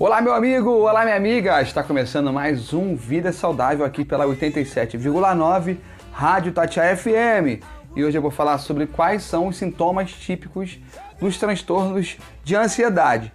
[0.00, 1.60] Olá, meu amigo, olá, minha amiga.
[1.60, 5.76] Está começando mais um Vida Saudável aqui pela 87,9
[6.10, 7.62] Rádio Tatiá FM.
[7.94, 10.78] E hoje eu vou falar sobre quais são os sintomas típicos
[11.20, 13.30] dos transtornos de ansiedade.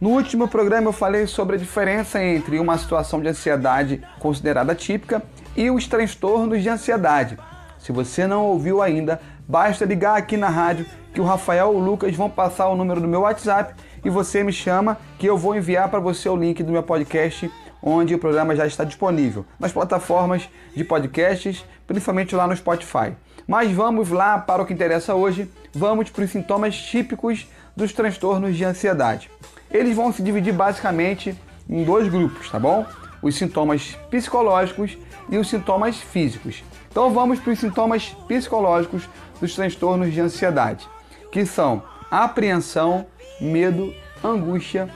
[0.00, 5.20] No último programa eu falei sobre a diferença entre uma situação de ansiedade considerada típica
[5.56, 7.36] e os transtornos de ansiedade.
[7.76, 11.84] Se você não ouviu ainda, basta ligar aqui na rádio que o Rafael ou o
[11.84, 13.74] Lucas vão passar o número do meu WhatsApp
[14.04, 17.50] e você me chama que eu vou enviar para você o link do meu podcast
[17.86, 23.12] onde o programa já está disponível nas plataformas de podcasts, principalmente lá no Spotify.
[23.46, 25.50] Mas vamos lá para o que interessa hoje.
[25.74, 29.30] Vamos para os sintomas típicos dos transtornos de ansiedade.
[29.70, 31.38] Eles vão se dividir basicamente
[31.68, 32.86] em dois grupos, tá bom?
[33.20, 34.96] Os sintomas psicológicos
[35.28, 36.64] e os sintomas físicos.
[36.90, 39.08] Então vamos para os sintomas psicológicos
[39.40, 40.88] dos transtornos de ansiedade,
[41.30, 43.06] que são apreensão,
[43.40, 44.88] medo, angústia,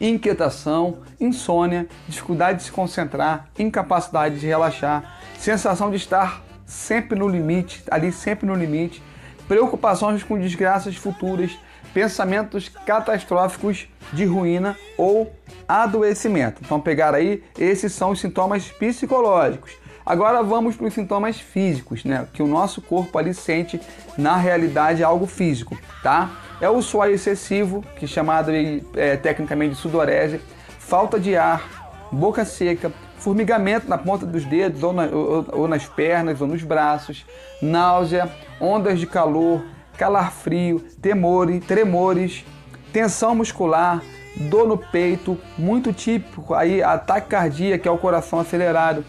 [0.00, 7.82] inquietação, insônia, dificuldade de se concentrar, incapacidade de relaxar, sensação de estar sempre no limite,
[7.90, 9.02] ali sempre no limite,
[9.46, 11.56] preocupações com desgraças futuras,
[11.94, 15.32] pensamentos catastróficos de ruína ou
[15.66, 16.60] adoecimento.
[16.64, 19.72] Então, pegar aí, esses são os sintomas psicológicos.
[20.06, 22.28] Agora vamos para os sintomas físicos, né?
[22.32, 23.80] Que o nosso corpo ali sente
[24.16, 26.30] na realidade algo físico, tá?
[26.60, 28.52] É o suor excessivo, que é chamado
[28.94, 30.40] é, tecnicamente de sudorese,
[30.78, 35.86] falta de ar, boca seca, formigamento na ponta dos dedos ou, na, ou, ou nas
[35.86, 37.26] pernas ou nos braços,
[37.60, 39.64] náusea, ondas de calor,
[39.98, 42.44] calafrio, temores, tremores,
[42.92, 44.00] tensão muscular,
[44.36, 49.04] dor no peito, muito típico aí ataque cardíaco, que é o coração acelerado,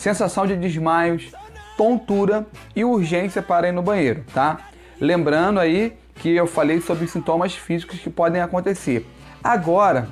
[0.00, 1.30] sensação de desmaios,
[1.76, 4.58] tontura e urgência para ir no banheiro, tá?
[4.98, 9.06] Lembrando aí que eu falei sobre sintomas físicos que podem acontecer.
[9.44, 10.08] Agora,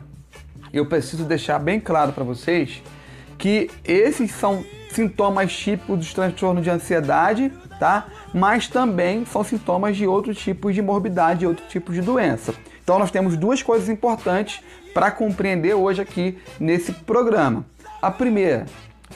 [0.74, 2.82] eu preciso deixar bem claro para vocês
[3.38, 7.50] que esses são sintomas típicos dos transtornos de ansiedade,
[7.80, 8.08] tá?
[8.34, 12.54] Mas também são sintomas de outros tipos de morbidade, outros tipos de doença.
[12.84, 14.60] Então nós temos duas coisas importantes
[14.92, 17.64] para compreender hoje aqui nesse programa.
[18.02, 18.66] A primeira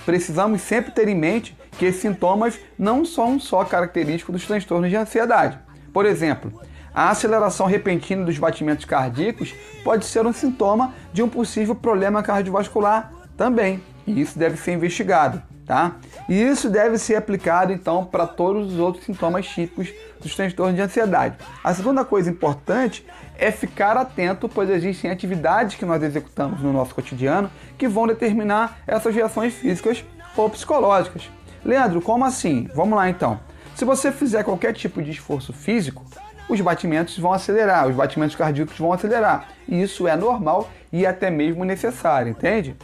[0.04, 4.96] precisamos sempre ter em mente que esses sintomas não são só característicos dos transtornos de
[4.96, 5.58] ansiedade.
[5.92, 6.60] Por exemplo,
[6.94, 13.12] a aceleração repentina dos batimentos cardíacos pode ser um sintoma de um possível problema cardiovascular
[13.36, 15.96] também, e isso deve ser investigado, tá?
[16.28, 20.82] E isso deve ser aplicado então para todos os outros sintomas típicos dos transtornos de
[20.82, 21.36] ansiedade.
[21.62, 23.04] A segunda coisa importante
[23.38, 28.78] é ficar atento, pois existem atividades que nós executamos no nosso cotidiano que vão determinar
[28.86, 30.04] essas reações físicas
[30.36, 31.30] ou psicológicas.
[31.64, 32.68] Leandro, como assim?
[32.74, 33.40] Vamos lá então.
[33.74, 36.04] Se você fizer qualquer tipo de esforço físico,
[36.48, 39.48] os batimentos vão acelerar, os batimentos cardíacos vão acelerar.
[39.66, 42.76] E isso é normal e até mesmo necessário, entende?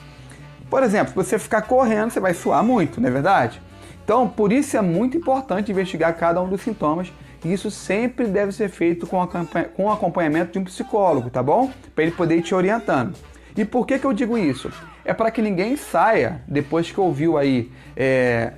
[0.70, 3.60] Por exemplo, se você ficar correndo, você vai suar muito, não é verdade?
[4.04, 7.12] Então, por isso é muito importante investigar cada um dos sintomas
[7.44, 9.26] e isso sempre deve ser feito com,
[9.74, 11.70] com acompanhamento de um psicólogo, tá bom?
[11.94, 13.14] Para ele poder ir te orientando.
[13.56, 14.70] E por que, que eu digo isso?
[15.04, 18.52] É para que ninguém saia, depois que ouviu aí é,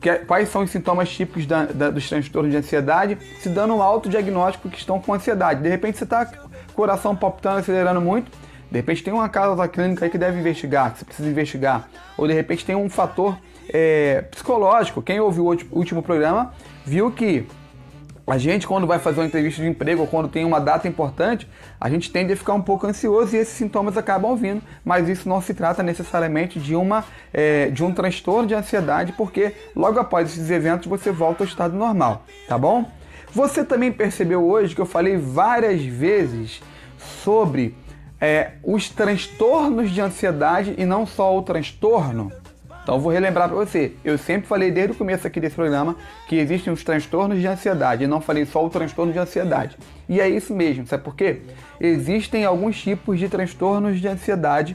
[0.00, 3.82] que, quais são os sintomas típicos da, da, dos transtornos de ansiedade, se dando um
[3.82, 5.62] autodiagnóstico que estão com ansiedade.
[5.62, 6.30] De repente você está
[6.74, 8.30] coração palpitando, acelerando muito,
[8.70, 11.88] de repente tem uma causa clínica aí que deve investigar, que você precisa investigar.
[12.16, 13.36] Ou de repente tem um fator
[13.68, 15.02] é, psicológico.
[15.02, 16.52] Quem ouviu o último programa
[16.84, 17.46] viu que
[18.26, 21.48] a gente, quando vai fazer uma entrevista de emprego ou quando tem uma data importante,
[21.80, 25.28] a gente tende a ficar um pouco ansioso e esses sintomas acabam vindo, mas isso
[25.28, 30.30] não se trata necessariamente de, uma, é, de um transtorno de ansiedade, porque logo após
[30.30, 32.88] esses eventos você volta ao estado normal, tá bom?
[33.32, 36.60] Você também percebeu hoje que eu falei várias vezes
[37.24, 37.74] sobre
[38.20, 42.30] é, os transtornos de ansiedade e não só o transtorno?
[42.82, 43.92] Então vou relembrar para você.
[44.04, 48.04] Eu sempre falei desde o começo aqui desse programa que existem os transtornos de ansiedade.
[48.04, 49.76] E não falei só o transtorno de ansiedade.
[50.08, 50.86] E é isso mesmo.
[50.86, 51.42] Sabe por quê?
[51.80, 54.74] Existem alguns tipos de transtornos de ansiedade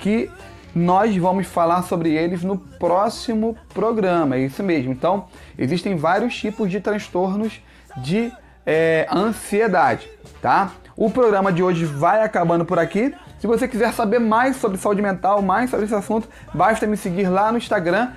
[0.00, 0.30] que
[0.74, 4.36] nós vamos falar sobre eles no próximo programa.
[4.36, 4.92] É isso mesmo.
[4.92, 7.60] Então existem vários tipos de transtornos
[7.96, 8.30] de
[8.66, 10.10] é, ansiedade,
[10.42, 10.72] tá?
[10.96, 13.14] O programa de hoje vai acabando por aqui.
[13.38, 17.28] Se você quiser saber mais sobre saúde mental, mais sobre esse assunto, basta me seguir
[17.28, 18.12] lá no Instagram,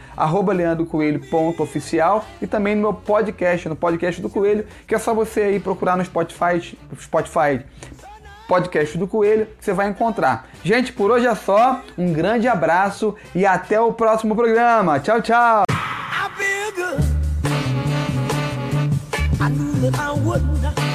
[0.56, 5.60] leandrocoelho.oficial e também no meu podcast, no podcast do Coelho, que é só você aí
[5.60, 7.66] procurar no Spotify, Spotify
[8.48, 10.48] podcast do Coelho, que você vai encontrar.
[10.64, 11.82] Gente, por hoje é só.
[11.98, 15.02] Um grande abraço e até o próximo programa.
[15.02, 15.66] Tchau, tchau.
[20.82, 20.89] I